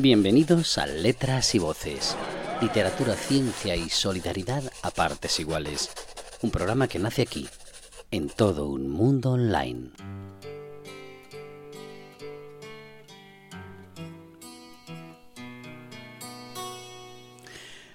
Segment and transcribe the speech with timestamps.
[0.00, 2.16] Bienvenidos a Letras y Voces,
[2.62, 5.90] literatura, ciencia y solidaridad a partes iguales.
[6.40, 7.48] Un programa que nace aquí,
[8.12, 9.90] en todo un mundo online.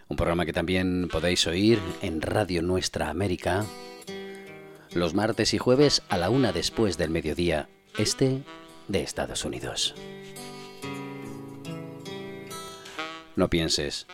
[0.09, 3.65] Un programa que también podéis oír en Radio Nuestra América
[4.93, 8.43] los martes y jueves a la una después del mediodía, este
[8.89, 9.95] de Estados Unidos.
[13.35, 14.05] No pienses.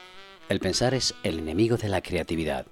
[0.47, 2.67] El pensar es el enemigo de la creatividad.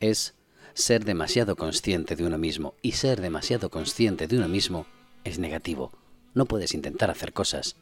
[0.00, 0.34] Es
[0.72, 4.86] ser demasiado consciente de uno mismo y ser demasiado consciente de uno mismo
[5.22, 5.92] es negativo.
[6.32, 7.76] No puedes intentar hacer cosas.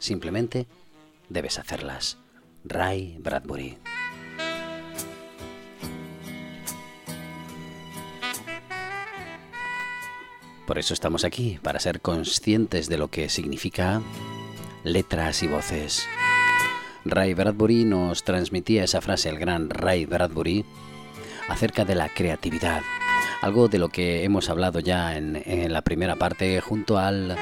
[0.00, 0.66] Simplemente
[1.28, 2.18] debes hacerlas.
[2.64, 3.78] Ray Bradbury.
[10.66, 14.02] Por eso estamos aquí, para ser conscientes de lo que significa
[14.84, 16.08] letras y voces.
[17.04, 20.64] Ray Bradbury nos transmitía esa frase, el gran Ray Bradbury,
[21.48, 22.82] acerca de la creatividad.
[23.40, 27.36] Algo de lo que hemos hablado ya en, la primera parte junto al,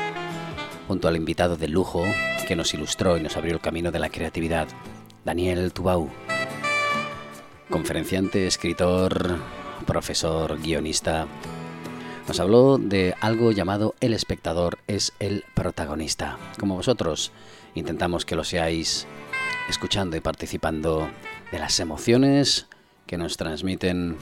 [0.88, 2.04] junto al invitado de lujo
[2.48, 4.66] que nos ilustró y nos abrió el camino de la creatividad,
[5.24, 6.08] Daniel Tubau.
[7.68, 9.38] Conferenciante, escritor,
[9.86, 11.26] profesor, guionista.
[12.26, 16.38] Nos habló de algo llamado el espectador es el protagonista.
[16.58, 17.30] Como vosotros,
[17.74, 19.06] intentamos que lo seáis
[19.70, 21.08] escuchando y participando
[21.52, 22.66] de las emociones
[23.06, 24.16] que nos transmiten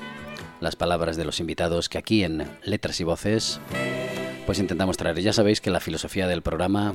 [0.60, 3.58] las palabras de los invitados que aquí en Letras y Voces
[4.46, 5.20] pues intentamos traer.
[5.20, 6.94] Ya sabéis que la filosofía del programa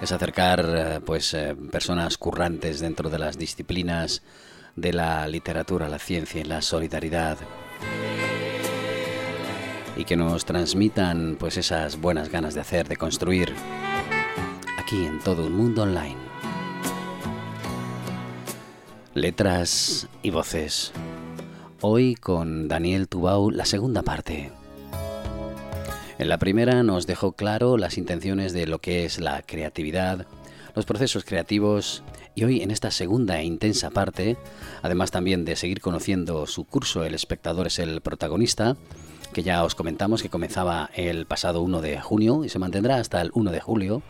[0.00, 4.22] es acercar eh, pues eh, personas currantes dentro de las disciplinas
[4.76, 7.38] de la literatura, la ciencia y la solidaridad
[9.96, 13.54] y que nos transmitan pues esas buenas ganas de hacer, de construir
[14.84, 16.16] aquí en todo un mundo online.
[19.14, 20.92] Letras y voces.
[21.80, 24.52] Hoy con Daniel Tubau la segunda parte.
[26.18, 30.26] En la primera nos dejó claro las intenciones de lo que es la creatividad,
[30.74, 32.02] los procesos creativos
[32.34, 34.36] y hoy en esta segunda e intensa parte,
[34.82, 38.76] además también de seguir conociendo su curso El espectador es el protagonista,
[39.32, 43.22] que ya os comentamos que comenzaba el pasado 1 de junio y se mantendrá hasta
[43.22, 44.02] el 1 de julio,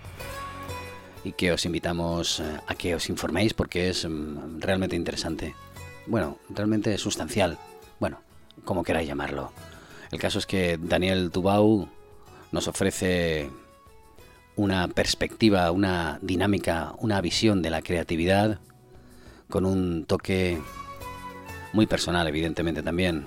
[1.24, 5.54] y que os invitamos eh, a que os informéis porque es mm, realmente interesante.
[6.06, 7.58] Bueno, realmente sustancial.
[7.98, 8.20] Bueno,
[8.64, 9.50] como queráis llamarlo.
[10.10, 11.88] El caso es que Daniel Tubau
[12.52, 13.50] nos ofrece
[14.54, 18.60] una perspectiva, una dinámica, una visión de la creatividad
[19.48, 20.60] con un toque
[21.72, 23.26] muy personal, evidentemente también.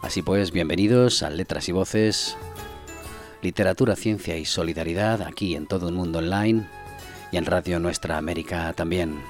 [0.00, 2.36] Así pues, bienvenidos a Letras y Voces,
[3.42, 6.66] literatura, ciencia y solidaridad aquí en todo el mundo online
[7.32, 9.20] y en Radio Nuestra América también.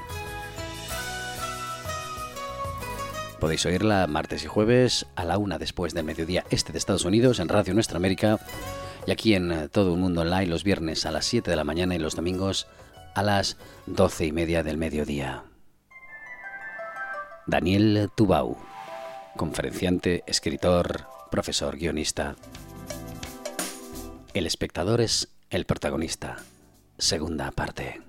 [3.41, 7.39] Podéis oírla martes y jueves a la una después del mediodía este de Estados Unidos
[7.39, 8.41] en Radio Nuestra América
[9.07, 11.95] y aquí en todo el mundo online los viernes a las 7 de la mañana
[11.95, 12.67] y los domingos
[13.15, 13.57] a las
[13.87, 15.45] doce y media del mediodía.
[17.47, 18.57] Daniel Tubau,
[19.37, 22.35] conferenciante, escritor, profesor, guionista.
[24.37, 26.37] El espectador es el protagonista.
[26.99, 28.03] Segunda parte.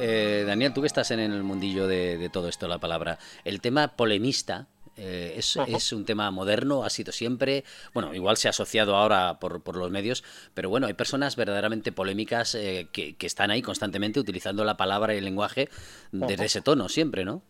[0.00, 3.60] Eh, Daniel, tú que estás en el mundillo de, de todo esto, la palabra, el
[3.60, 8.96] tema polemista, eh, es, un tema moderno, ha sido siempre, bueno, igual se ha asociado
[8.96, 10.24] ahora por, por los medios,
[10.54, 15.18] pero bueno, hay personas verdaderamente polémicas eh, que, están ahí constantemente utilizando la palabra y
[15.18, 15.68] el lenguaje
[16.12, 17.42] desde ese tono, siempre, ¿no?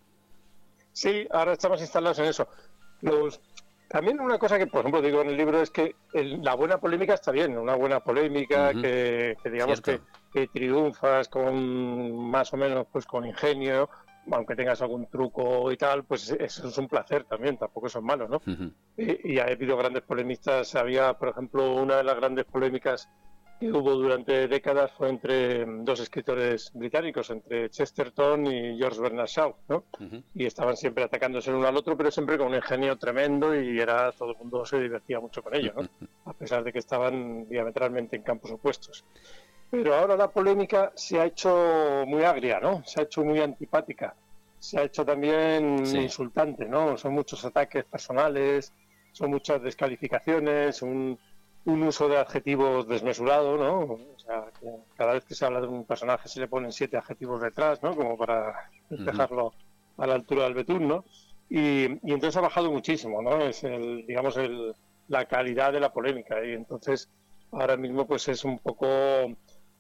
[0.93, 2.49] Sí, ahora estamos instalados en eso.
[3.89, 7.15] También una cosa que, por ejemplo, digo en el libro es que la buena polémica
[7.15, 10.01] está bien, una buena polémica que, digamos que,
[10.33, 13.89] que, triunfas con más o menos pues con ingenio
[14.31, 18.29] aunque tengas algún truco y tal, pues eso es un placer también, tampoco son malos,
[18.29, 18.41] ¿no?
[18.97, 23.09] y, ha habido grandes polemistas, había, por ejemplo, una de las grandes polémicas
[23.59, 29.55] que hubo durante décadas fue entre dos escritores británicos, entre Chesterton y George Bernard Shaw,
[29.69, 29.85] ¿no?
[30.35, 33.81] Y estaban siempre atacándose el uno al otro, pero siempre con un ingenio tremendo y
[33.81, 35.89] era todo el mundo se divertía mucho con ello, ¿no?
[36.27, 39.07] A pesar de que estaban diametralmente en campos opuestos.
[39.71, 42.83] Pero ahora la polémica se ha hecho muy agria, ¿no?
[42.85, 44.15] Se ha hecho muy antipática.
[44.59, 46.97] Se ha hecho también insultante, ¿no?
[46.97, 48.73] Son muchos ataques personales,
[49.13, 51.19] son muchas descalificaciones, un,
[51.67, 53.81] un uso de adjetivos desmesurado, ¿no?
[53.81, 56.97] O sea, que cada vez que se habla de un personaje se le ponen siete
[56.97, 57.95] adjetivos detrás, ¿no?
[57.95, 59.53] Como para dejarlo
[59.99, 61.05] a la altura del betún, ¿no?
[61.49, 63.41] Y, y, entonces ha bajado muchísimo, ¿no?
[63.41, 64.75] Es el, digamos, el,
[65.09, 67.09] la calidad de la polémica y entonces
[67.53, 68.87] ahora mismo pues es un poco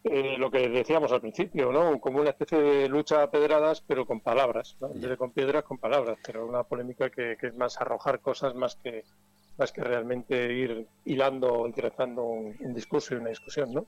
[0.08, 2.00] eh, lo que decíamos al principio, ¿no?
[2.00, 4.90] Como una especie de lucha a pedradas, pero con palabras, ¿no?
[5.16, 9.04] con piedras, con palabras, pero una polémica que, es más arrojar cosas más que
[9.58, 13.86] más que realmente ir hilando, interesando un, un discurso y una discusión, ¿no?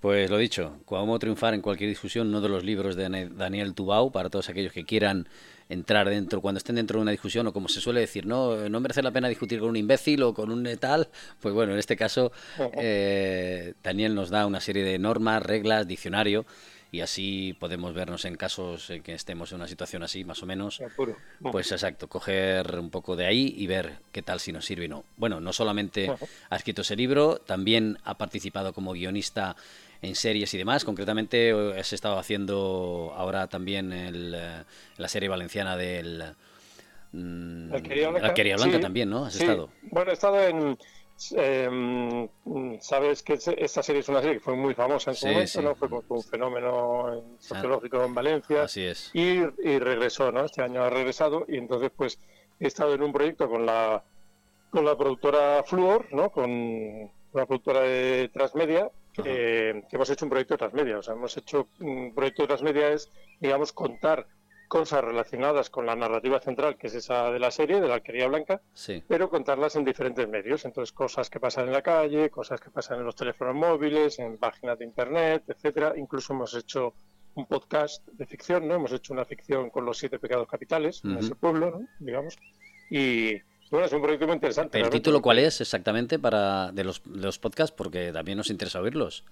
[0.00, 4.10] Pues lo dicho, cómo triunfar en cualquier discusión, uno de los libros de Daniel Tubau,
[4.10, 5.28] para todos aquellos que quieran
[5.68, 8.80] entrar dentro, cuando estén dentro de una discusión, o como se suele decir, no, no
[8.80, 11.08] merece la pena discutir con un imbécil o con un tal,
[11.40, 12.32] pues bueno, en este caso
[12.78, 16.46] eh, Daniel nos da una serie de normas, reglas, diccionario,
[16.92, 20.46] y así podemos vernos en casos en que estemos en una situación así, más o
[20.46, 20.82] menos.
[21.52, 24.88] Pues exacto, coger un poco de ahí y ver qué tal si nos sirve o
[24.88, 25.04] no.
[25.16, 26.10] Bueno, no solamente
[26.48, 29.54] ha escrito ese libro, también ha participado como guionista
[30.02, 30.84] en series y demás.
[30.84, 34.62] Concretamente, eh, has estado haciendo ahora también el, eh,
[34.96, 36.24] la serie valenciana del.
[37.12, 39.26] Mm, Alquería Blanca, también, ¿no?
[39.26, 39.70] Has estado.
[39.82, 40.78] Bueno, he estado en.
[41.32, 42.28] Em,
[42.80, 45.74] sabes que esta serie es una serie que fue muy famosa en su momento, ¿no?
[45.74, 48.62] Fue, un fenómeno sociológico en Valencia.
[48.62, 49.10] Así es.
[49.12, 50.46] Y, y, regresó, ¿no?
[50.46, 52.18] Este año ha regresado y entonces, pues,
[52.58, 54.02] he estado en un proyecto con la
[54.70, 56.30] con la productora Fluor, ¿no?
[56.30, 60.98] Con la productora de Transmedia que, hemos hecho un proyecto de transmedia.
[60.98, 63.10] O sea, hemos hecho un proyecto de transmedia es,
[63.40, 64.26] digamos, contar
[64.68, 68.28] cosas relacionadas con la narrativa central, que es esa de la serie, de la Alquería
[68.28, 68.62] Blanca,
[69.08, 70.64] pero contarlas en diferentes medios.
[70.64, 74.38] Entonces, cosas que pasan en la calle, cosas que pasan en los teléfonos móviles, en
[74.38, 75.94] páginas de internet, etcétera.
[75.96, 76.94] Incluso hemos hecho
[77.34, 78.74] un podcast de ficción, ¿no?
[78.74, 81.88] Hemos hecho una ficción con los siete pecados capitales en ese pueblo, ¿no?
[81.98, 82.36] digamos.
[82.90, 83.40] Y,
[83.70, 84.80] bueno, es un proyecto muy interesante.
[84.80, 87.74] ¿El título cuál es exactamente para de los, de los podcasts?
[87.76, 89.24] Porque también nos interesa oírlos.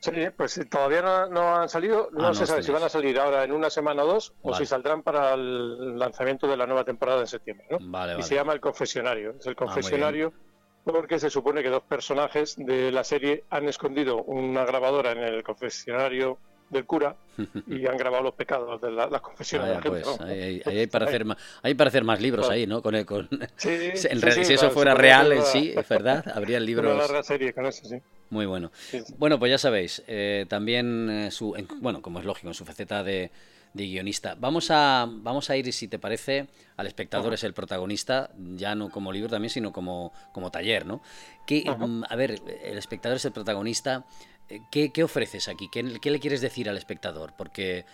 [0.00, 2.08] Sí, pues todavía no, han salido.
[2.12, 4.54] No, ah, se sabe si van a salir ahora en una semana o dos o
[4.54, 7.66] si saldrán para el lanzamiento de la nueva temporada en septiembre.
[7.70, 7.78] ¿no?
[7.80, 9.34] Vale, y se llama El Confesionario.
[9.40, 10.32] Es el ah, confesionario
[10.84, 15.42] porque se supone que dos personajes de la serie han escondido una grabadora en el
[15.42, 16.38] confesionario
[16.70, 17.16] del cura
[17.66, 20.00] y han grabado los pecados de la, confesión de la gente.
[20.02, 22.82] Pues, ahí, hay para hacer más, hay para hacer más libros ahí, ¿no?
[22.82, 23.28] Con, con...
[23.56, 26.92] si eso fuera real en sí, es verdad, habría libros.
[26.92, 27.96] Una larga serie con eso, sí.
[28.30, 28.70] Muy bueno.
[29.16, 33.02] Bueno, pues ya sabéis, eh, también eh, su, bueno, como es lógico, en su faceta
[33.02, 33.30] de,
[33.78, 34.34] de, guionista.
[34.38, 38.90] Vamos a, vamos a ir, si te parece, al espectador es el protagonista, ya no
[38.90, 41.00] como libro también, sino como, como taller, ¿no?
[41.46, 44.04] Que, mm, a ver, el espectador es el protagonista.
[44.70, 45.68] ¿Qué, ¿Qué, ofreces aquí?
[45.70, 47.34] ¿Qué, ¿Qué, le quieres decir al espectador?
[47.36, 47.84] Porque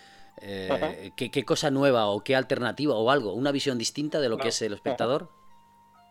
[0.41, 3.33] eh, ¿qué, cosa nueva o qué alternativa o algo?
[3.35, 5.31] ¿Una visión distinta de lo que es el espectador?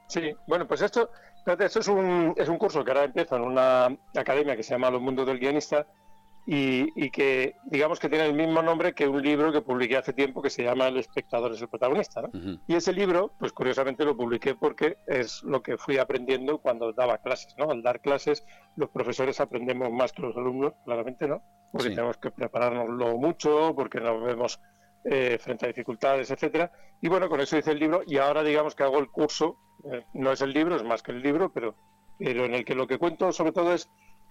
[0.08, 1.10] Sí, bueno, pues esto,
[1.46, 4.90] esto es un, es un curso que ahora empieza en una academia que se llama
[4.90, 5.88] Los Mundos del Guionista
[6.46, 10.42] y, que digamos que tiene el mismo nombre que un libro que publiqué hace tiempo
[10.42, 12.22] que se llama El espectador es el protagonista.
[12.22, 12.60] ¿no?
[12.68, 17.18] Y ese libro, pues curiosamente lo publiqué porque es lo que fui aprendiendo cuando daba
[17.20, 17.56] clases.
[17.58, 17.72] ¿no?
[17.72, 18.46] Al dar clases
[18.76, 21.42] los profesores aprendemos más que los alumnos, claramente, ¿no?
[21.72, 24.60] Porque tenemos que preparárnoslo mucho, porque nos vemos
[25.06, 26.72] eh, frente a dificultades, etcétera.
[27.02, 29.58] Y bueno, con eso hice el libro y ahora digamos que hago el curso,
[29.92, 31.76] eh, no es el libro, es más que el libro, pero,
[32.20, 33.90] pero en el que lo que cuento sobre todo es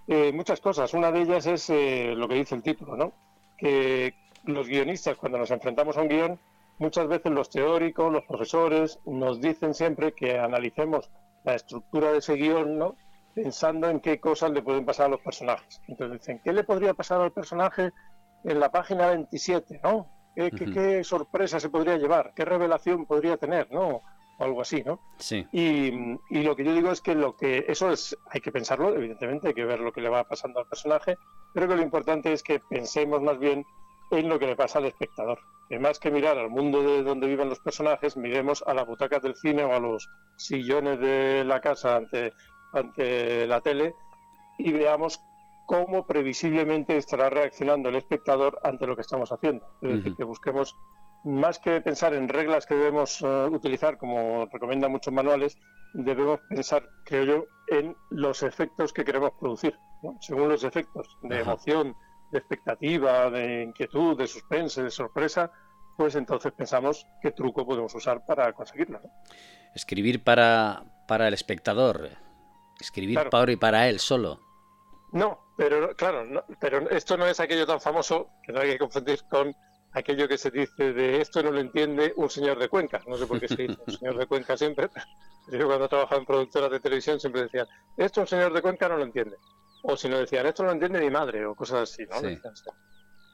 [0.09, 0.95] eh, muchas cosas.
[0.95, 3.13] Una de ellas es eh, lo que dice el título, ¿no?
[3.57, 6.39] Que los guionistas, cuando nos enfrentamos a un guion,
[6.79, 11.11] muchas veces los teóricos, los profesores, nos dicen siempre que analicemos
[11.45, 12.97] la estructura de ese guion, ¿no?
[13.35, 15.81] Pensando en qué cosas le pueden pasar a los personajes.
[15.87, 17.93] Entonces dicen, ¿qué le podría pasar al personaje
[18.45, 20.09] en la página 27, ¿no?
[20.35, 22.33] ¿Qué, qué sorpresa se podría llevar?
[22.35, 24.03] ¿Qué revelación podría tener, ¿no?
[24.45, 25.01] Algo así, ¿no?
[25.19, 25.47] Sí.
[25.53, 28.95] Y, y, lo que yo digo es que lo que eso es, hay que pensarlo,
[28.95, 31.17] evidentemente, hay que ver lo que le va pasando al personaje,
[31.53, 33.65] pero que lo importante es que pensemos más bien
[34.11, 35.39] en lo que le pasa al espectador.
[35.69, 39.23] Que más que mirar al mundo de donde viven los personajes, miremos a las butacas
[39.23, 42.33] del cine o a los sillones de la casa ante,
[42.73, 43.95] ante la tele
[44.59, 45.21] y veamos
[45.67, 49.67] cómo previsiblemente estará reaccionando el espectador ante lo que estamos haciendo.
[49.81, 50.77] Es decir, que busquemos
[51.25, 55.59] más que pensar en reglas que debemos eh, utilizar, como recomiendan muchos manuales,
[55.93, 59.77] debemos pensar, creo yo, en los efectos que queremos producir,
[60.21, 61.95] según los efectos de emoción,
[62.33, 65.53] de expectativa, de inquietud, de suspense, de sorpresa,
[65.97, 69.01] pues entonces pensamos qué truco podemos usar para conseguirlo.
[69.75, 72.11] Escribir para, para el espectador,
[72.81, 74.41] escribir para y para él solo.
[75.13, 79.23] No, pero claro, pero esto no es aquello tan famoso que no hay que confundir
[79.29, 79.55] con
[79.93, 83.03] aquello que se dice de esto no lo entiende un señor de Cuenca.
[83.07, 84.89] No sé por qué se dice un señor de Cuenca siempre.
[85.51, 88.97] Yo cuando trabajaba en productoras de televisión siempre decían, esto un señor de Cuenca no
[88.97, 89.37] lo entiende.
[89.83, 92.29] O si no decían, esto no lo entiende mi madre o cosas así, ¿no?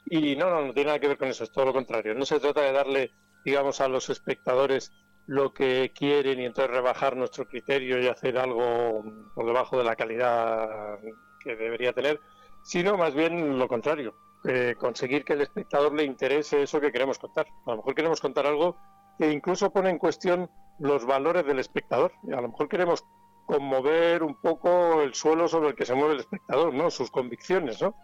[0.06, 2.14] Y no, no, no tiene nada que ver con eso, es todo lo contrario.
[2.14, 3.12] No se trata de darle,
[3.44, 4.90] digamos, a los espectadores
[5.26, 9.94] lo que quieren y entonces rebajar nuestro criterio y hacer algo por debajo de la
[9.94, 10.98] calidad
[11.44, 12.18] que debería tener,
[12.64, 17.18] sino más bien lo contrario, eh, conseguir que el espectador le interese eso que queremos
[17.18, 17.46] contar.
[17.66, 18.76] A lo mejor queremos contar algo
[19.18, 22.12] que incluso pone en cuestión los valores del espectador.
[22.32, 23.04] A lo mejor queremos
[23.46, 26.90] conmover un poco el suelo sobre el que se mueve el espectador, ¿no?
[26.90, 27.94] Sus convicciones, ¿no?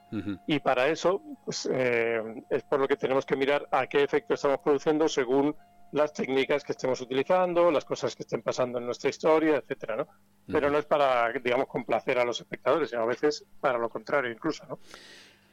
[0.46, 4.34] Y para eso, pues, eh, es por lo que tenemos que mirar a qué efecto
[4.34, 5.54] estamos produciendo según
[5.92, 10.08] las técnicas que estemos utilizando, las cosas que estén pasando en nuestra historia, etcétera, ¿no?
[10.50, 14.32] Pero no es para, digamos, complacer a los espectadores, sino a veces para lo contrario
[14.32, 14.78] incluso, ¿no?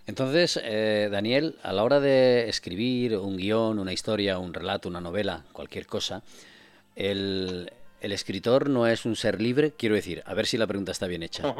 [0.08, 5.02] Entonces, eh, Daniel, a la hora de escribir un guion, una historia, un relato, una
[5.02, 6.24] novela, cualquier cosa,
[6.96, 10.92] el, el escritor no es un ser libre, quiero decir, a ver si la pregunta
[10.92, 11.56] está bien hecha.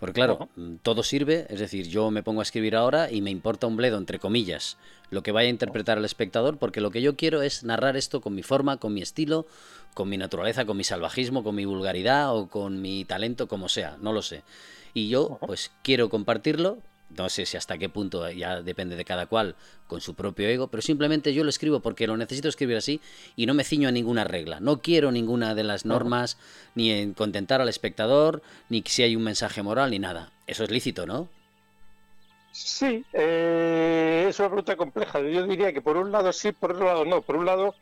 [0.00, 0.48] Porque claro,
[0.82, 3.96] todo sirve, es decir, yo me pongo a escribir ahora y me importa un bledo,
[3.96, 4.78] entre comillas,
[5.10, 8.20] lo que vaya a interpretar el espectador, porque lo que yo quiero es narrar esto
[8.20, 9.46] con mi forma, con mi estilo,
[9.94, 13.96] con mi naturaleza, con mi salvajismo, con mi vulgaridad o con mi talento, como sea,
[14.00, 14.42] no lo sé.
[14.92, 16.78] Y yo, pues quiero compartirlo
[17.10, 19.54] no sé si hasta qué punto ya depende de cada cual
[19.86, 23.00] con su propio ego, pero simplemente yo lo escribo porque lo necesito escribir así
[23.36, 24.60] y no me ciño a ninguna regla.
[24.60, 26.38] No quiero ninguna de las normas,
[26.74, 30.32] ni en contentar al espectador, ni si hay un mensaje moral, ni nada.
[30.46, 31.28] Eso es lícito, ¿no?
[32.52, 35.20] Sí, eh, es una pregunta compleja.
[35.20, 37.20] Yo diría que por un lado sí, por otro lado no.
[37.20, 37.74] Por un lado,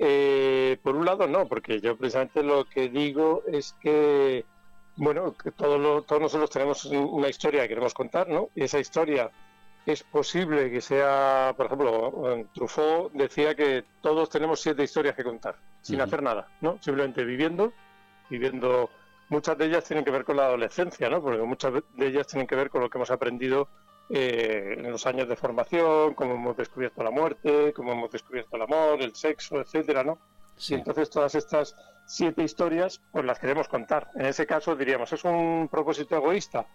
[0.00, 4.44] eh, por un lado no, porque yo precisamente lo que digo es que
[5.00, 8.50] bueno, todos, todos nosotros tenemos una historia que queremos contar, ¿no?
[8.54, 9.30] Y esa historia
[9.86, 15.56] es posible que sea, por ejemplo, Truffaut decía que todos tenemos siete historias que contar,
[15.80, 16.76] sin hacer nada, ¿no?
[16.82, 17.72] Simplemente viviendo,
[18.28, 18.90] viviendo.
[19.30, 21.22] Muchas de ellas tienen que ver con la adolescencia, ¿no?
[21.22, 23.68] Porque muchas de ellas tienen que ver con lo que hemos aprendido
[24.10, 28.62] eh, en los años de formación, cómo hemos descubierto la muerte, cómo hemos descubierto el
[28.62, 30.18] amor, el sexo, etcétera, ¿no?
[30.68, 31.76] Y entonces todas estas
[32.06, 34.10] siete historias, pues las queremos contar.
[34.14, 36.66] En ese caso diríamos, ¿es un propósito egoísta?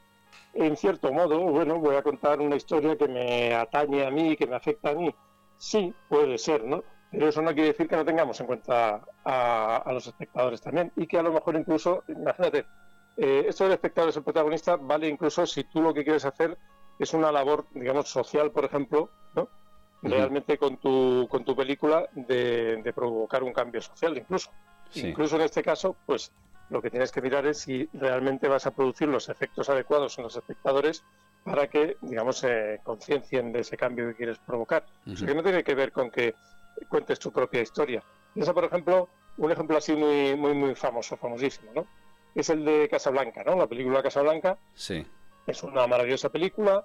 [0.53, 4.47] En cierto modo, bueno, voy a contar una historia que me atañe a mí, que
[4.47, 5.13] me afecta a mí.
[5.57, 6.83] Sí, puede ser, ¿no?
[7.11, 10.91] Pero eso no quiere decir que no tengamos en cuenta a, los espectadores también.
[10.95, 12.65] Y que a lo mejor incluso, imagínate,
[13.17, 16.57] eh, esto del espectador es el protagonista, vale incluso si tú lo que quieres hacer
[16.99, 19.49] es una labor, digamos, social, por ejemplo, ¿no?
[20.09, 24.51] Realmente con tu, con tu película de, provocar un cambio social incluso.
[24.93, 26.31] Incluso en este caso, pues
[26.69, 30.23] lo que tienes que mirar es si realmente vas a producir los efectos adecuados en
[30.23, 31.03] los espectadores
[31.43, 34.85] para que, digamos, se conciencien de ese cambio que quieres provocar.
[35.05, 36.33] O sea, que no tiene que ver con que
[36.89, 38.03] cuentes tu propia historia.
[38.33, 41.87] Piensa, por ejemplo, un ejemplo así muy, muy, muy famoso, famosísimo, ¿no?
[42.33, 43.55] Es el de Casablanca, ¿no?
[43.55, 44.57] La película Casablanca.
[44.73, 45.05] Sí.
[45.45, 46.83] Es una maravillosa película,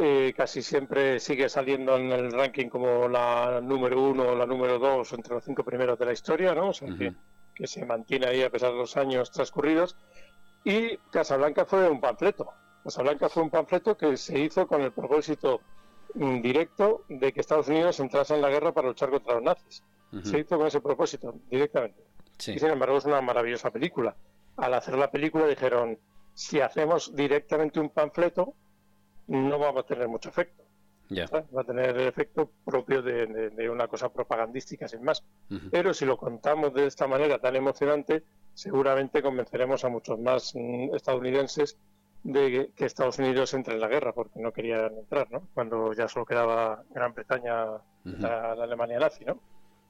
[0.00, 4.78] eh, casi siempre sigue saliendo en el ranking como la número uno o la número
[4.78, 6.68] dos entre los cinco primeros de la historia, ¿no?
[6.68, 9.96] O sea, que, se mantiene ahí a pesar de los años transcurridos.
[10.62, 12.48] Y Casablanca fue un panfleto.
[12.84, 15.60] Casablanca fue un panfleto que se hizo con el propósito
[16.14, 19.82] directo de que Estados Unidos entrase en la guerra para luchar contra los nazis.
[20.22, 22.04] Se hizo con ese propósito, directamente.
[22.38, 24.14] Y sin embargo es una maravillosa película.
[24.56, 25.98] Al hacer la película dijeron,
[26.34, 28.54] si hacemos directamente un panfleto,
[29.28, 30.64] no va a tener mucho efecto.
[31.10, 35.24] Va a tener el efecto propio de, una cosa propagandística, sin más.
[35.70, 40.94] Pero si lo contamos de esta manera tan emocionante, seguramente convenceremos a muchos más mm,
[40.94, 41.78] estadounidenses
[42.24, 45.48] de que Estados Unidos entre en la guerra, porque no querían entrar, ¿no?
[45.54, 47.66] Cuando ya solo quedaba Gran Bretaña,
[48.04, 49.40] la, Alemania nazi, ¿no?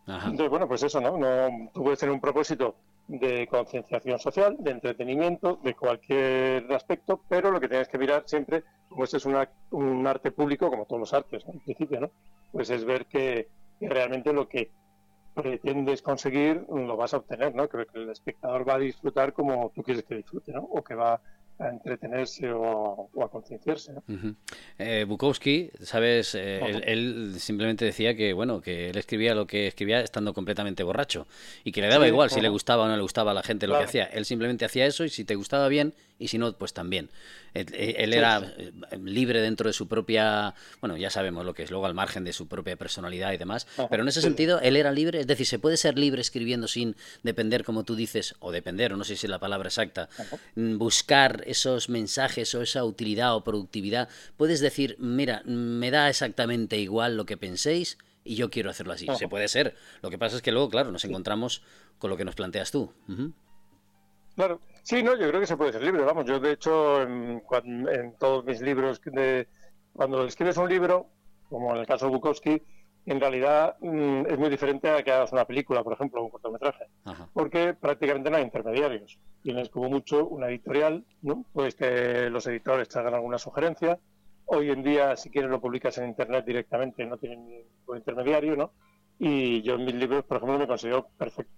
[0.07, 1.18] Entonces, bueno, pues eso, ¿no?
[1.18, 2.76] no Tú puedes tener un propósito
[3.09, 8.65] de concienciación social, de entretenimiento, de cualquier aspecto, pero lo que tienes que mirar siempre
[8.88, 9.27] como este es
[9.71, 12.11] un arte público, como todos los artes, en principio, ¿no?
[12.53, 13.49] Pues es ver que,
[13.81, 14.71] realmente lo que
[15.35, 17.69] pretendes conseguir lo vas a obtener, ¿no?
[17.69, 20.62] Creo que el espectador va a disfrutar como tú quieres que disfrute, ¿no?
[20.65, 21.21] O que va
[21.59, 23.93] a entretenerse o, a concienciarse.
[24.79, 30.00] Eh, Bukowski, sabes, eh, él, simplemente decía que bueno, que él escribía lo que escribía
[30.00, 31.27] estando completamente borracho
[31.65, 33.67] y que le daba igual si le gustaba o no le gustaba a la gente
[33.67, 34.05] lo que hacía.
[34.05, 37.10] Él simplemente hacía eso y si te gustaba bien y si no, pues también.
[37.54, 38.72] Él, era eh,
[39.02, 42.32] libre dentro de su propia, bueno, ya sabemos lo que es, luego al margen de
[42.32, 45.58] su propia personalidad y demás, pero en ese sentido él era libre, es decir, se
[45.58, 49.26] puede ser libre escribiendo sin depender, como tú dices, o depender, o no sé si
[49.26, 50.08] es la palabra exacta,
[50.56, 54.08] mm, buscar esos mensajes o esa utilidad o productividad.
[54.37, 59.06] Puedes decir, mira, me da exactamente igual lo que penséis y yo quiero hacerlo así.
[59.18, 59.75] Se puede ser.
[60.02, 61.62] Lo que pasa es que luego, claro, nos encontramos
[61.98, 62.92] con lo que nos planteas tú.
[64.37, 66.02] Claro, sí, no, yo creo que se puede ser libre.
[66.02, 67.42] Vamos, yo de hecho en,
[67.92, 69.47] en todos mis libros, de,
[69.92, 71.09] cuando escribes un libro,
[71.50, 72.62] como en el caso de Bukowski,
[73.04, 76.87] en realidad mm, es muy diferente a que hagas una película, por ejemplo, un cortometraje,
[77.33, 79.18] porque prácticamente no hay intermediarios.
[79.42, 81.45] Tienes como mucho una editorial, ¿no?
[81.52, 83.99] Pues que los editores te hagan alguna sugerencia.
[84.47, 88.73] Hoy en día, si quieres, lo publicas en Internet directamente, no tienen ningún intermediario, ¿no?
[89.18, 91.09] Y yo en mis libros, por ejemplo, me considero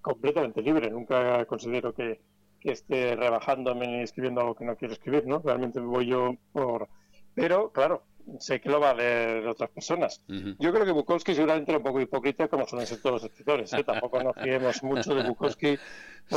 [0.00, 0.90] completamente libre.
[0.90, 2.20] Nunca considero que, que
[2.64, 5.40] esté rebajándome ni escribiendo algo que no quiero escribir, ¿no?
[5.44, 6.88] Realmente voy yo por...
[7.34, 8.02] Pero, claro,
[8.38, 10.22] sé que lo va a leer otras personas.
[10.58, 13.72] Yo creo que Bukowski seguramente era un poco hipócrita, como suelen ser todos los escritores.
[13.72, 13.84] ¿eh?
[13.84, 15.78] Tampoco nos fiemos mucho de Bukowski.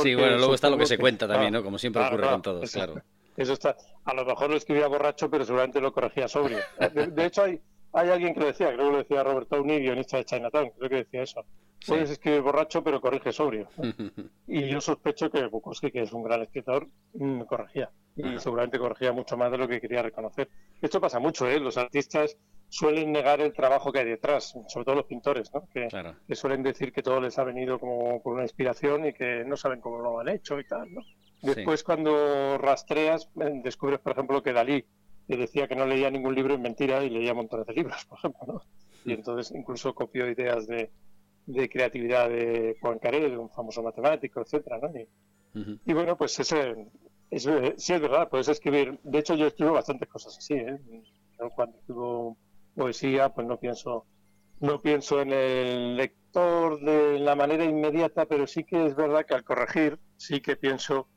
[0.02, 1.62] Sí, bueno, luego está lo que se cuenta también, ¿no?
[1.62, 3.00] Como siempre ocurre con todos, claro.
[3.36, 3.76] Eso está.
[4.04, 6.58] A lo mejor lo escribía borracho, pero seguramente lo corregía sobrio.
[7.14, 7.60] De, hecho, hay,
[7.94, 10.90] hay alguien que lo decía, creo que lo decía Robert Downey, guionista de Chinatown, creo
[10.90, 11.44] que decía eso.
[11.86, 13.68] Puedes escribir borracho, pero corrige sobrio.
[14.48, 17.90] y yo sospecho que Bukowski, que es un gran escritor, mm, corregía.
[18.16, 20.48] Y seguramente corregía mucho más de lo que quería reconocer.
[20.80, 21.60] Esto pasa mucho, ¿eh?
[21.60, 22.36] Los artistas
[22.68, 25.68] suelen negar el trabajo que hay detrás, sobre todo los pintores, ¿no?
[25.68, 25.88] Que,
[26.34, 29.80] suelen decir que todo les ha venido como por una inspiración y que no saben
[29.80, 31.02] cómo lo han hecho y tal, ¿no?
[31.42, 34.84] Después, cuando rastreas, eh, descubres, por ejemplo, que Dalí
[35.26, 38.46] decía que no leía ningún libro en mentira y leía montones de libros, por ejemplo,
[38.46, 38.62] ¿no?
[39.04, 40.90] Y entonces incluso copió ideas de,
[41.46, 44.90] de creatividad de Poincaré, de un famoso matemático, etcétera, ¿no?
[45.86, 46.88] Y, bueno, pues ese,
[47.30, 47.42] es,
[47.76, 48.98] sí es verdad, puedes escribir.
[49.04, 50.80] De hecho, yo escribo bastantes cosas así, ¿eh?
[51.54, 52.36] cuando escribo
[52.74, 54.06] poesía, pues no pienso,
[54.60, 59.34] no pienso en el lector de la manera inmediata, pero sí que es verdad que
[59.34, 61.08] al corregir, sí que pienso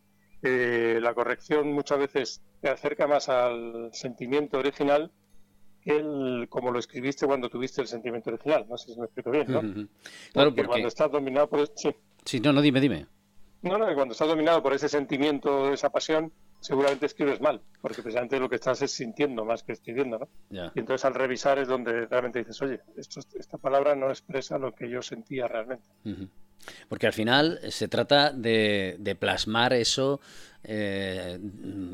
[0.42, 5.12] que la corrección muchas veces te acerca más al sentimiento original
[5.86, 8.66] el, como lo escribiste cuando tuviste el sentimiento original.
[8.70, 9.62] No sé si me explico bien, ¿no?
[10.34, 11.68] Claro, porque, cuando estás dominado por...
[11.76, 11.96] Sí.
[12.26, 13.08] sí, no, no, dime, dime.
[13.62, 18.40] No, no, cuando estás dominado por ese sentimiento, esa pasión, seguramente escribes mal, porque precisamente
[18.40, 20.28] lo que estás es sintiendo más que escribiendo, ¿no?
[20.76, 24.74] Y entonces al revisar es donde realmente dices, oye, esto, esta palabra no expresa lo
[24.74, 25.88] que yo sentía realmente.
[26.90, 30.20] Porque al final se trata de, de plasmar eso
[30.70, 31.40] eh,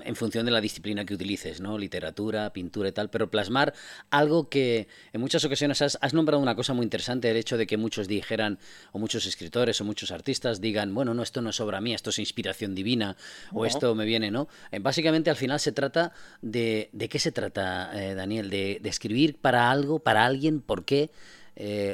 [0.04, 1.78] en función de la disciplina que utilices, ¿no?
[1.78, 3.74] Literatura, pintura y tal, pero plasmar
[4.10, 7.78] algo que en muchas ocasiones has, nombrado una cosa muy interesante, el hecho de que
[7.78, 8.58] muchos dijeran,
[8.92, 12.10] o muchos escritores o muchos artistas digan, bueno, no, esto no es obra mía, esto
[12.10, 13.16] es inspiración divina,
[13.52, 14.48] o esto me viene, ¿no?
[14.72, 16.90] Eh, básicamente al final se trata de...
[16.94, 18.50] ¿De qué se trata, eh, Daniel?
[18.50, 21.12] De, escribir para algo, para alguien, ¿por qué?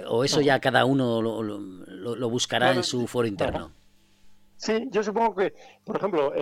[0.08, 3.72] O eso ya cada uno lo, buscará en su foro interno.
[4.58, 5.54] Sí, yo supongo que,
[5.86, 6.34] por ejemplo,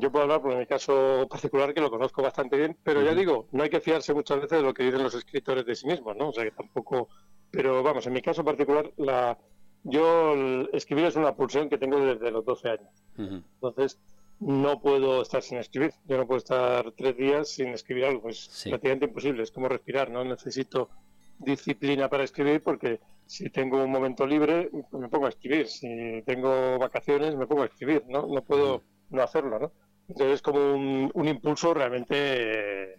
[0.00, 3.48] yo puedo hablar por mi caso particular que lo conozco bastante bien, pero ya digo,
[3.52, 6.16] no hay que fiarse muchas veces de lo que dicen los escritores de sí mismos,
[6.16, 6.30] ¿no?
[6.30, 7.08] O sea que tampoco,
[7.50, 9.36] pero vamos, en mi caso particular, la,
[9.84, 10.34] yo
[10.72, 12.90] escribir es una pulsión que tengo desde los 12 años.
[13.18, 14.00] Entonces,
[14.40, 15.92] no puedo estar sin escribir.
[16.06, 18.30] Yo no puedo estar tres días sin escribir algo.
[18.30, 19.42] Es prácticamente imposible.
[19.42, 20.24] Es como respirar, ¿no?
[20.24, 20.88] Necesito
[21.38, 26.78] disciplina para escribir porque si tengo un momento libre me pongo a escribir, si tengo
[26.78, 28.26] vacaciones me pongo a escribir, ¿no?
[28.26, 29.72] No puedo no hacerlo, ¿no?
[30.08, 32.96] Entonces es como un, impulso realmente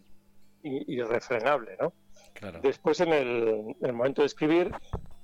[0.64, 1.94] irrefrenable, ¿no?
[2.62, 4.72] Después en el, momento de escribir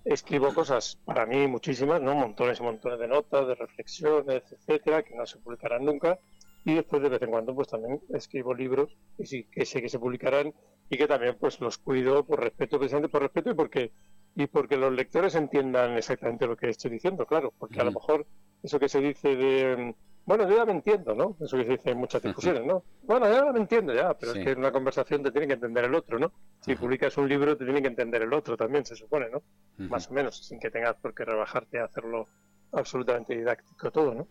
[0.05, 2.15] escribo cosas para mí muchísimas, ¿no?
[2.15, 6.19] Montones y montones de notas, de reflexiones, etcétera, que no se publicarán nunca.
[6.63, 9.89] Y después de vez en cuando pues también escribo libros que sí que sé que
[9.89, 10.53] se publicarán
[10.89, 13.91] y que también pues los cuido por respeto, precisamente por respeto y porque
[14.35, 18.25] y porque los lectores entiendan exactamente lo que estoy diciendo, claro, porque a lo mejor
[18.63, 19.95] eso que se dice de
[20.25, 21.35] bueno, yo ya me entiendo, ¿no?
[21.41, 22.83] Eso que se dice en muchas discusiones, ¿no?
[23.01, 25.85] Bueno, ya me entiendo ya, pero es que en una conversación te tiene que entender
[25.85, 26.31] el otro, ¿no?
[26.59, 29.41] Si publicas un libro te tiene que entender el otro también, se supone, ¿no?
[29.77, 32.27] Más o menos, sin que tengas por qué rebajarte a hacerlo
[32.71, 34.27] absolutamente didáctico todo, ¿no?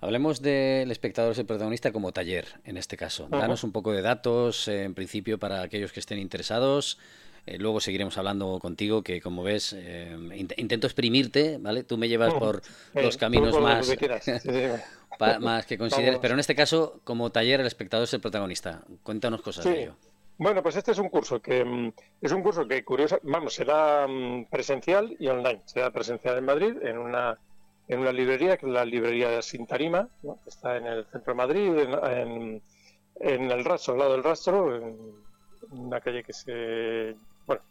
[0.00, 3.28] Hablemos del espectador, el protagonista, como taller, en este caso.
[3.30, 6.98] Danos un poco de datos, eh, en principio, para aquellos que estén interesados.
[7.46, 10.16] Eh, luego seguiremos hablando contigo, que como ves, eh,
[10.56, 11.84] intento exprimirte, ¿vale?
[11.84, 12.62] Tú me llevas por
[12.94, 13.88] los caminos más,
[15.40, 16.18] más que consideres.
[16.20, 18.82] Pero en este caso, como taller, el espectador es el protagonista.
[19.02, 19.96] Cuéntanos cosas de ello.
[20.38, 24.06] Bueno, pues este es un curso que mm, es un curso que curioso, vamos, será
[24.08, 25.60] mm, presencial y online.
[25.66, 27.38] Será presencial en Madrid, en una
[27.90, 31.36] en una librería, que es la librería Sin Tarima, que está en el centro de
[31.36, 31.76] Madrid,
[33.20, 34.96] en, el rastro, al lado del rastro, en
[35.72, 37.16] una calle que se...
[37.46, 37.62] Bueno,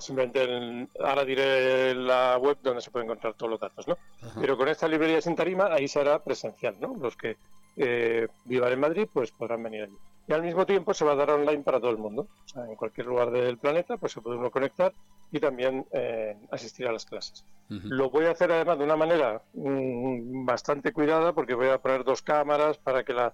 [0.00, 3.96] simplemente ahora diré la web donde se pueden encontrar todos los datos, ¿no?
[4.40, 6.96] Pero con esta librería Sin Tarima ahí será presencial, ¿no?
[6.96, 7.36] Los que
[7.76, 9.98] eh, vivan en Madrid pues podrán venir allí.
[10.26, 12.28] Y al mismo tiempo se va a dar online para todo el mundo.
[12.44, 14.92] O sea, en cualquier lugar del planeta pues se puede uno conectar
[15.30, 17.44] y también eh, asistir a las clases.
[17.68, 22.04] Lo voy a hacer además de una manera mm, bastante cuidada porque voy a poner
[22.04, 23.32] dos cámaras para que las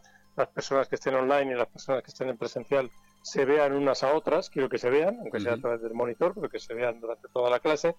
[0.55, 2.88] personas que estén online y las personas que estén en presencial
[3.22, 6.35] se vean unas a otras, quiero que se vean, aunque sea a través del monitor,
[6.35, 7.96] pero que se vean durante toda la clase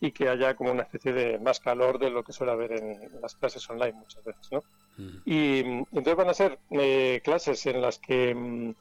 [0.00, 3.20] y que haya como una especie de más calor de lo que suele haber en
[3.20, 4.62] las clases online muchas veces, ¿no?
[5.24, 8.74] Y mm, entonces van a ser eh, clases en las que mm,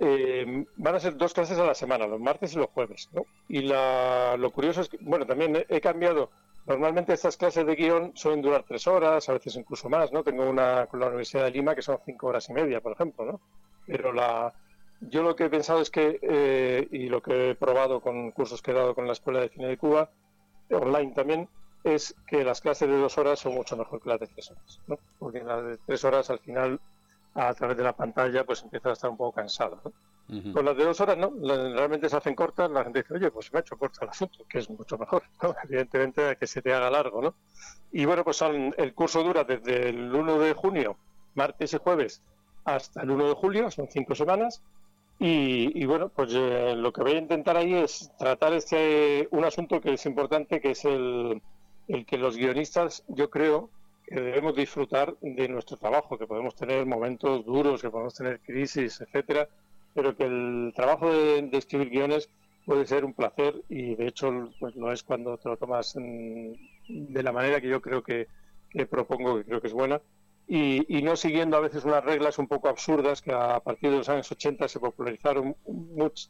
[0.00, 3.26] eh, van a ser dos clases a la semana, los martes y los jueves, ¿no?
[3.48, 6.30] Y la, lo curioso es que, bueno, también he, cambiado,
[6.66, 10.22] normalmente estas clases de guion suelen durar tres horas, a veces incluso más, ¿no?
[10.22, 13.26] Tengo una con la Universidad de Lima que son cinco horas y media, por ejemplo,
[13.26, 13.40] ¿no?
[13.86, 14.54] Pero la,
[15.00, 18.62] yo lo que he pensado es que, eh, y lo que he probado con cursos
[18.62, 20.10] que he dado con la Escuela de Cine de Cuba,
[20.70, 21.48] online también,
[21.84, 24.80] es que las clases de dos horas son mucho mejor que las de tres horas,
[24.86, 24.98] ¿no?
[25.18, 26.80] Porque las de tres horas al final,
[27.34, 29.92] a través de la pantalla, pues empieza a estar un poco cansado, ¿no?
[30.52, 31.32] Con las de dos horas, ¿no?
[31.42, 34.44] Realmente se hacen cortas, la gente dice, oye, pues me ha hecho corto el asunto,
[34.48, 35.56] que es mucho mejor, ¿no?
[35.64, 37.34] Evidentemente que se te haga largo, ¿no?
[37.90, 40.96] Y bueno, pues son, el curso dura desde el 1 de junio,
[41.34, 42.22] martes y jueves,
[42.64, 44.62] hasta el 1 de julio, son cinco semanas,
[45.22, 49.78] y, bueno, pues eh, lo que voy a intentar ahí es tratar este un asunto
[49.78, 51.42] que es importante, que es el,
[52.06, 53.68] que los guionistas, yo creo,
[54.06, 59.02] que debemos disfrutar de nuestro trabajo, que podemos tener momentos duros, que podemos tener crisis,
[59.02, 59.46] etcétera,
[59.94, 62.30] pero que el trabajo de, escribir guiones
[62.64, 67.22] puede ser un placer y de hecho pues no es cuando te lo tomas de
[67.22, 68.26] la manera que yo creo que,
[68.70, 70.00] que propongo, que creo que es buena,
[70.52, 74.08] y, no siguiendo a veces unas reglas un poco absurdas que a partir de los
[74.08, 75.54] años 80 se popularizaron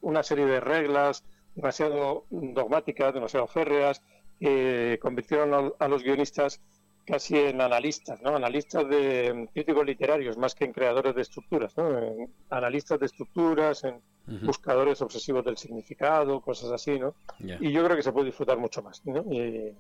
[0.03, 4.03] una serie de reglas demasiado dogmáticas, demasiado férreas,
[4.39, 6.61] que convirtieron a, los guionistas
[7.07, 8.37] casi en analistas, ¿no?
[8.37, 12.29] Analistas de críticos literarios más que en creadores de estructuras, ¿no?
[12.51, 14.03] analistas de estructuras, en
[14.43, 17.15] buscadores obsesivos del significado, cosas así, ¿no?
[17.39, 19.25] Y yo creo que se puede disfrutar mucho más, ¿no?
[19.33, 19.75] Y,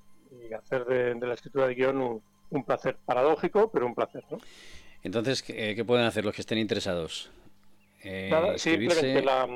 [0.55, 4.25] hacer de, de, la escritura de guion un, un placer paradójico, pero un placer.
[4.31, 4.39] ¿no?
[5.03, 7.31] Entonces, ¿qué, pueden hacer los que estén interesados?
[8.03, 9.47] Eh, simplemente la,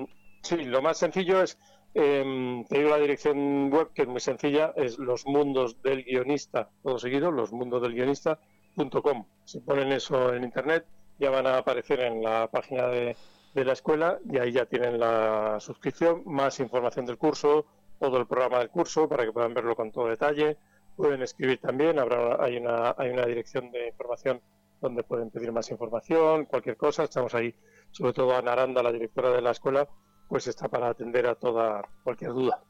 [0.43, 1.59] sí, lo más sencillo es,
[1.95, 6.71] eh, te digo la dirección web que es muy sencilla, es los mundos del guionista,
[6.83, 9.27] todo seguido, los mundos del guionista.com.
[9.45, 10.87] Si ponen eso en internet,
[11.19, 13.17] ya van a aparecer en la página de,
[13.55, 17.67] de la escuela y ahí ya tienen la suscripción, más información del curso,
[18.01, 20.59] todo el programa del curso para que puedan verlo con todo detalle
[20.97, 24.41] pueden escribir también, habrá, hay, una, hay una dirección de información
[24.81, 27.55] donde pueden pedir más información, cualquier cosa, estamos ahí,
[27.91, 29.89] sobre todo Ana Aranda, la directora de la escuela,
[30.29, 32.61] pues está para atender a toda cualquier duda.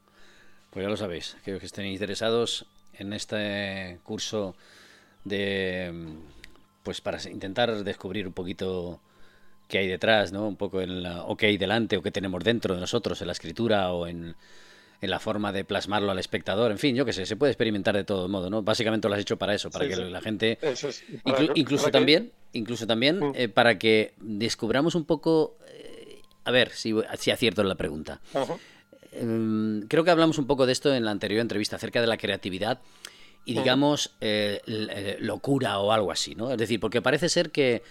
[0.71, 4.55] Pues ya lo sabéis, creo que estén interesados en este curso
[5.23, 5.91] de
[6.83, 9.01] pues para intentar descubrir un poquito
[9.67, 10.47] qué hay detrás, ¿no?
[10.47, 13.27] Un poco en la, o qué hay delante o qué tenemos dentro de nosotros en
[13.27, 14.35] la escritura o en
[15.01, 16.71] en la forma de plasmarlo al espectador.
[16.71, 18.61] En fin, yo qué sé, se puede experimentar de todo modo, ¿no?
[18.61, 20.57] Básicamente lo has hecho para eso, para que la gente...
[21.55, 23.33] incluso, también, incluso también, mm.
[23.35, 25.57] eh, para que descubramos un poco...
[25.67, 28.21] Eh, a ver si, si acierto en la pregunta.
[29.11, 32.17] Em, creo que hablamos un poco de esto en la anterior entrevista, acerca de la
[32.17, 32.81] creatividad
[33.45, 36.51] y digamos eh, locura o algo así, ¿no?
[36.51, 37.83] Es decir, porque parece ser que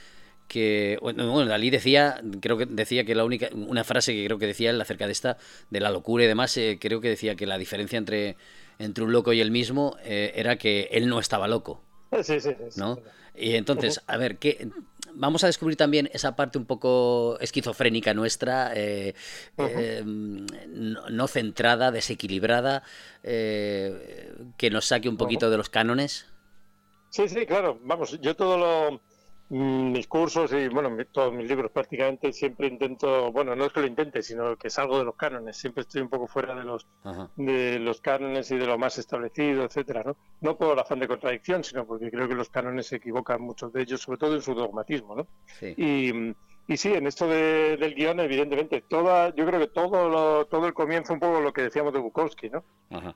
[0.48, 4.46] que bueno, Dalí decía, creo que decía que la única, una frase que creo que
[4.46, 5.38] decía él acerca de esta,
[5.70, 8.37] de la locura y demás, eh, creo que decía que la diferencia entre,
[8.78, 11.83] entre un loco y el mismo eh, era que él no estaba loco.
[12.22, 12.80] Sí, sí, sí.
[12.80, 13.00] ¿no?
[13.35, 14.68] Y entonces, a ver, ¿qué,
[15.14, 19.14] vamos a descubrir también esa parte un poco esquizofrénica nuestra, eh,
[20.07, 22.85] no, centrada, desequilibrada,
[23.22, 26.26] que nos saque un poquito de los cánones.
[27.11, 27.80] Sí, sí, claro.
[27.83, 29.00] Vamos, yo todo lo
[29.54, 33.86] mis cursos y bueno todos mis libros prácticamente siempre intento bueno no es que lo
[33.86, 36.88] intente sino que salgo de los cánones siempre estoy un poco fuera de los
[37.36, 41.62] de los cánones y de lo más establecido etcétera no no por afán de contradicción
[41.62, 44.54] sino porque creo que los cánones se equivocan muchos de ellos sobre todo en su
[44.54, 45.26] dogmatismo no
[45.76, 46.34] y
[46.66, 51.12] y sí, en esto del guion, evidentemente, toda, yo creo que todo todo el comienzo,
[51.12, 52.64] un poco lo que decíamos de Bukowski, ¿no?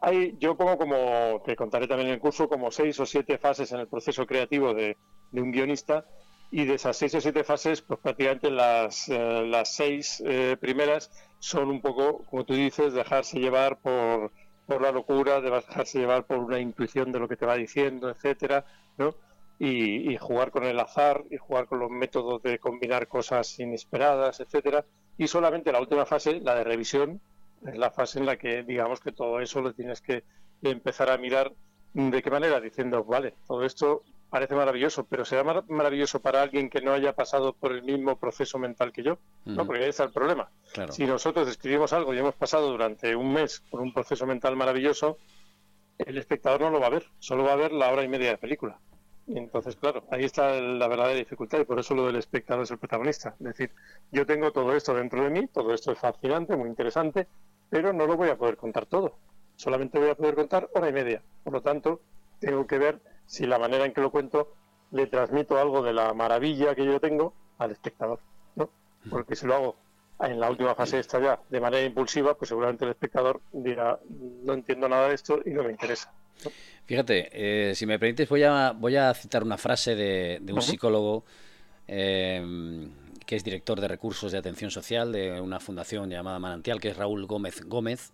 [0.03, 3.73] Hay, yo pongo como, te contaré también en el curso, como seis o siete fases
[3.73, 4.99] en el proceso creativo de,
[5.33, 6.05] de un guionista
[6.51, 11.11] y de esas seis o siete fases, pues prácticamente las, eh, las seis eh, primeras
[11.39, 14.33] son un poco, como tú dices, dejarse llevar por,
[14.67, 18.09] por la locura, de dejarse llevar por una intuición de lo que te va diciendo,
[18.11, 18.65] etcétera,
[18.97, 19.15] ¿no?
[19.59, 24.85] Y, jugar con el azar y jugar con los métodos de combinar cosas inesperadas, etcétera.
[25.17, 27.21] Y solamente la última fase, la de revisión,
[27.67, 30.23] es la fase en la que digamos que todo eso lo tienes que
[30.63, 31.53] empezar a mirar
[31.93, 36.81] de qué manera, diciendo, vale, todo esto parece maravilloso, pero será maravilloso para alguien que
[36.81, 39.67] no haya pasado por el mismo proceso mental que yo, ¿no?
[39.67, 40.51] Porque ese es el problema.
[40.91, 45.19] Si nosotros escribimos algo y hemos pasado durante un mes por un proceso mental maravilloso,
[45.99, 48.31] el espectador no lo va a ver, solo va a ver la hora y media
[48.31, 48.79] de película.
[49.27, 52.71] Y entonces, claro, ahí está la verdadera dificultad y por eso lo del espectador es
[52.71, 53.35] el protagonista.
[53.39, 53.71] Es decir,
[54.11, 57.27] yo tengo todo esto dentro de mí, todo esto es fascinante, muy interesante,
[57.69, 59.19] pero no lo voy a poder contar todo.
[59.57, 61.23] Solamente voy a poder contar hora y media.
[61.45, 62.01] Por lo tanto,
[62.41, 64.55] tengo que ver si la manera en que lo cuento
[64.91, 68.21] le transmito algo de la maravilla que yo tengo al espectador,
[68.57, 68.71] ¿no?
[69.11, 69.77] Porque si lo hago
[70.21, 74.55] en la última fase esta ya de manera impulsiva, pues seguramente el espectador dirá, no
[74.55, 76.13] entiendo nada de esto y no me interesa.
[76.87, 81.25] Fíjate, eh, si me permites, voy a, voy a citar una frase de, un psicólogo
[81.87, 82.89] eh,
[83.27, 86.97] que es director de recursos de atención social de una fundación llamada Manantial, que es
[86.97, 88.13] Raúl Gómez Gómez,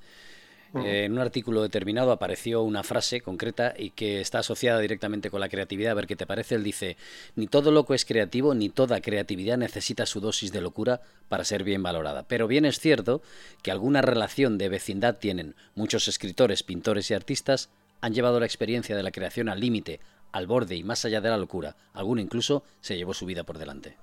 [0.75, 5.49] en un artículo determinado apareció una frase concreta y que está asociada directamente con la
[5.49, 5.93] creatividad.
[5.93, 6.57] A ver qué te parece.
[6.57, 6.97] Él dice,
[7.37, 11.65] ni todo loco es creativo, ni toda creatividad necesita su dosis de locura para ser
[11.65, 12.25] bien valorada.
[12.27, 13.23] Pero bien es cierto
[13.63, 15.55] que alguna relación de vecindad tienen.
[15.75, 20.01] Muchos escritores, pintores y artistas han llevado la experiencia de la creación al límite,
[20.33, 21.77] al borde y más allá de la locura.
[21.93, 23.97] Alguno incluso se llevó su vida por delante.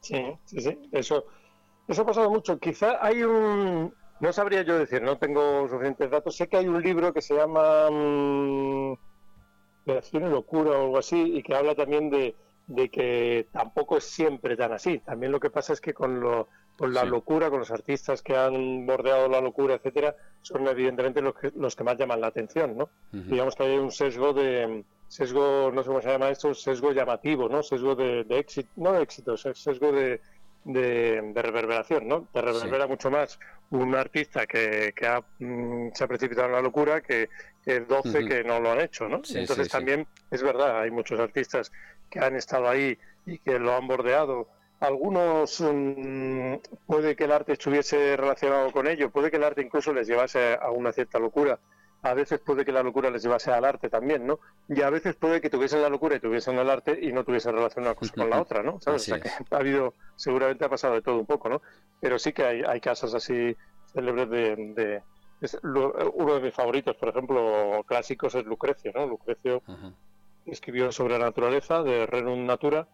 [0.00, 0.78] Sí, sí, sí.
[0.92, 1.26] Eso,
[1.86, 2.58] eso ha pasado mucho.
[2.58, 6.36] Quizá hay un, no sabría yo decir, no tengo suficientes datos.
[6.36, 8.94] Sé que hay un libro que se llama mmm,
[9.86, 12.34] y Locura o algo así, y que habla también de,
[12.90, 14.98] que tampoco es siempre tan así.
[14.98, 18.36] También lo que pasa es que con, lo, con la locura, con los artistas que
[18.36, 22.76] han bordeado la locura, etcétera, son evidentemente los que, los que más llaman la atención,
[22.76, 22.90] ¿no?
[23.12, 27.48] Digamos que hay un sesgo de sesgo, no sé cómo se llama esto, sesgo llamativo,
[27.48, 27.62] ¿no?
[27.62, 30.20] Sesgo de, de éxito, no de éxito, sesgo de,
[30.68, 32.28] de, reverberación, ¿no?
[32.32, 34.92] Te reverbera mucho más un artista que,
[35.38, 37.30] mm, se ha precipitado en la locura que,
[37.64, 39.22] que 12 que no lo han hecho, ¿no?
[39.34, 41.72] Entonces también es verdad, hay muchos artistas
[42.10, 44.48] que han estado ahí y que lo han bordeado.
[44.80, 46.54] Algunos mm,
[46.86, 50.54] puede que el arte estuviese relacionado con ello, puede que el arte incluso les llevase
[50.60, 51.58] a una cierta locura,
[52.02, 54.38] a veces puede que la locura les llevase al arte también, ¿no?
[54.68, 57.54] Y a veces puede que tuviesen la locura y tuviesen el arte y no tuviesen
[57.54, 58.78] relación una cosa con la otra, ¿no?
[58.84, 61.60] O sea, que ha habido, seguramente ha pasado de todo un poco, ¿no?
[62.00, 63.56] Pero sí que hay, hay casos así
[63.92, 65.02] célebres de...
[65.62, 69.06] uno de mis favoritos, por ejemplo, clásicos es Lucrecio, ¿no?
[69.06, 69.62] Lucrecio
[70.46, 72.86] escribió sobre la naturaleza de Renum Natura,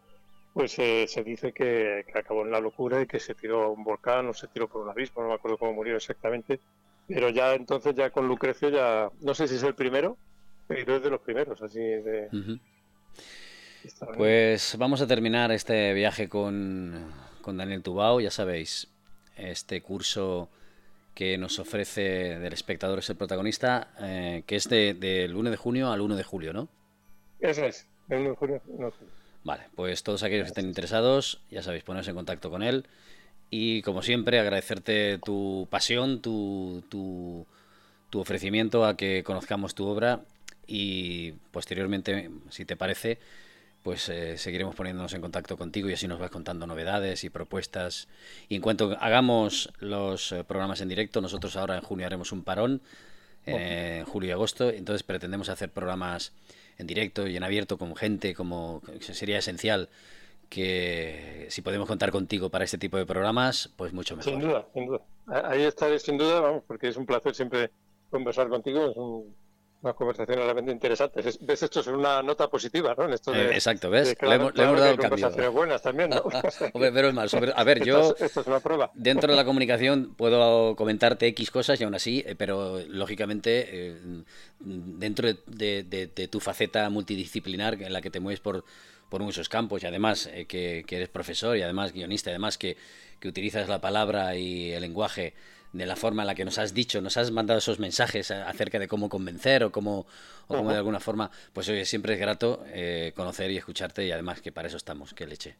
[0.55, 3.71] pues eh, se dice que, que, acabó en la locura y que se tiró a
[3.71, 6.61] un volcán o se tiró por un abismo, no me acuerdo cómo murió exactamente,
[7.09, 10.17] pero ya entonces, ya con Lucrecio, ya no sé si es el primero,
[10.67, 12.29] pero es de los primeros, así de.
[14.17, 17.13] Pues vamos a terminar este viaje con,
[17.43, 18.89] con Daniel Tubao, ya sabéis,
[19.37, 20.49] este curso
[21.15, 25.57] que nos ofrece del espectador es el protagonista, eh, que es del de, 1 de
[25.57, 26.69] junio al 1 de julio, ¿no?
[27.41, 28.63] Eso es, del 1 de junio.
[28.79, 28.93] No.
[29.45, 32.87] Vale, pues todos aquellos que estén interesados, ya sabéis, ponerse en contacto con él.
[33.57, 37.47] Y como siempre, agradecerte tu pasión, tu, tu,
[38.19, 40.23] ofrecimiento a que conozcamos tu obra
[40.67, 43.21] y posteriormente, si te parece,
[43.85, 48.09] pues eh, seguiremos poniéndonos en contacto contigo y así nos vas contando novedades y propuestas.
[48.49, 52.43] Y en cuanto hagamos los eh, programas en directo, nosotros ahora en junio haremos un
[52.43, 52.83] parón,
[53.47, 56.33] eh, en julio y agosto, entonces pretendemos hacer programas
[56.79, 59.89] en directo y en abierto con gente, como sería esencial
[60.55, 64.33] que si podemos contar contigo para este tipo de programas, pues mucho mejor.
[64.33, 65.01] Sin duda, sin duda.
[65.27, 67.71] Ahí estaré sin duda, vamos, porque es un placer siempre
[68.09, 68.97] conversar contigo, es
[69.83, 71.23] una conversación realmente interesante.
[71.23, 73.13] Ves, esto es una nota positiva, ¿no?
[73.13, 74.17] esto eh, exacto, ¿ves?
[74.23, 75.51] le, hemos, dado el cambio.
[75.51, 76.23] buenas también, ¿no?
[76.73, 77.29] pero es mal.
[77.57, 78.93] A ver, yo esto es, una prueba.
[78.95, 83.97] dentro de la comunicación puedo comentarte X cosas y aún así, eh, pero lógicamente eh,
[84.61, 88.65] dentro de tu faceta multidisciplinar en la que te mueves por
[89.09, 92.77] por muchos campos y además eh, que, eres profesor y además guionista, además que,
[93.21, 95.35] que, utilizas la palabra y el lenguaje
[95.75, 98.79] de la forma en la que nos has dicho, nos has mandado esos mensajes acerca
[98.79, 100.07] de cómo convencer o cómo,
[100.47, 104.13] o cómo de alguna forma, pues oye, siempre es grato eh, conocer y escucharte y
[104.13, 105.57] además que para eso estamos, que leche.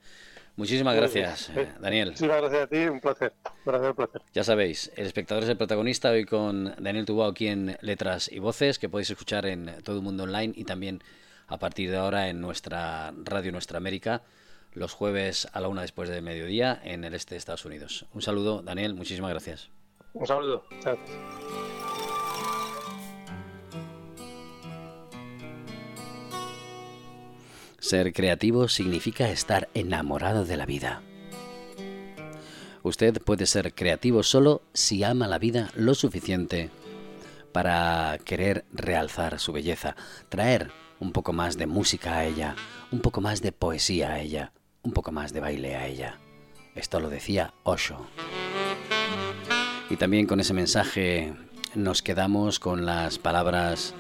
[0.57, 2.11] Muchísimas gracias, eh, Daniel.
[2.11, 3.33] Muchísimas gracias a ti, un placer.
[3.67, 4.23] Un placer.
[4.33, 8.39] Ya sabéis, el espectador es el protagonista hoy con Daniel Tubao aquí en Letras y
[8.39, 11.03] Voces, que podéis escuchar en todo el mundo online y también
[11.47, 14.23] a partir de ahora en nuestra radio Nuestra América,
[14.73, 18.07] los jueves a la una después de mediodía en el este de Estados Unidos.
[18.13, 19.71] Un saludo, Daniel, muchísimas gracias.
[20.13, 20.65] Un saludo.
[20.81, 20.99] Chao.
[27.79, 31.03] Ser creativo significa estar enamorado de la vida.
[32.83, 36.71] Usted puede ser creativo solo si ama la vida lo suficiente
[37.53, 39.97] para querer realzar su belleza,
[40.29, 42.57] traer un poco más de música a ella,
[42.91, 44.53] un poco más de poesía a ella,
[44.83, 46.19] un poco más de baile a ella.
[46.75, 48.07] Esto lo decía Osho.
[49.91, 51.35] Y también con ese mensaje
[51.75, 53.95] nos quedamos con las palabras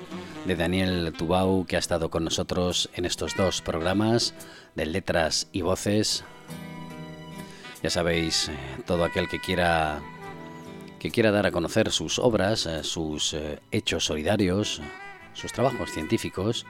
[0.47, 4.35] de Daniel Tubau, que ha estado con nosotros en estos dos programas
[4.75, 6.25] de letras y voces.
[7.83, 10.01] Ya sabéis, eh, todo aquel que quiera
[11.05, 14.81] que quiera dar a conocer sus obras, eh, sus eh, hechos solidarios,
[15.35, 16.65] sus trabajos científicos,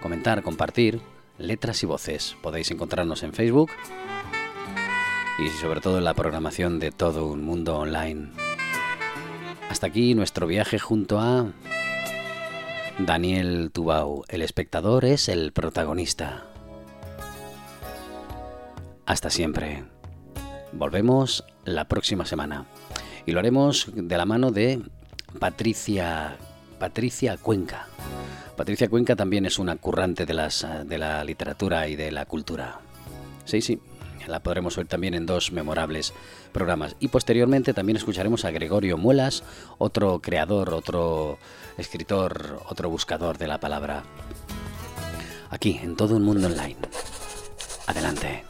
[0.00, 1.00] comentar, compartir,
[1.38, 2.36] letras y voces.
[2.42, 3.70] Podéis encontrarnos en Facebook
[5.38, 8.30] y sobre todo en la programación de todo un mundo online.
[9.70, 11.52] Hasta aquí nuestro viaje junto a
[12.98, 14.24] Daniel Tubau.
[14.28, 16.44] El espectador es el protagonista.
[19.06, 19.84] Hasta siempre.
[20.72, 22.66] Volvemos la próxima semana
[23.24, 24.82] y lo haremos de la mano de
[25.38, 26.36] Patricia
[26.78, 27.86] Patricia Cuenca.
[28.58, 32.80] Patricia Cuenca también es una currante de, las, de la literatura y de la cultura.
[33.44, 33.78] Sí, sí,
[34.26, 36.12] la podremos oír también en dos memorables
[36.52, 36.96] programas.
[36.98, 39.44] Y posteriormente también escucharemos a Gregorio Muelas,
[39.78, 41.38] otro creador, otro
[41.76, 44.02] escritor, otro buscador de la palabra.
[45.50, 46.78] Aquí, en todo un mundo online.
[47.86, 48.42] Adelante.